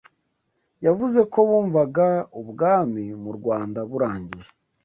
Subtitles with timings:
[0.85, 2.07] yavuze ko bumvaga
[2.41, 4.49] ubwami mu Rwanda burangiye